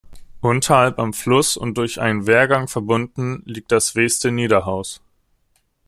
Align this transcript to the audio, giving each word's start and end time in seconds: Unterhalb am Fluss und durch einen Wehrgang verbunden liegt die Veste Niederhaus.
Unterhalb 0.39 0.97
am 0.97 1.13
Fluss 1.13 1.55
und 1.57 1.77
durch 1.77 2.01
einen 2.01 2.25
Wehrgang 2.25 2.67
verbunden 2.67 3.43
liegt 3.45 3.69
die 3.69 3.75
Veste 3.79 4.31
Niederhaus. 4.31 4.99